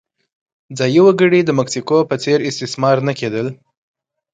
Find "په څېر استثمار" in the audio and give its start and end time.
2.09-2.97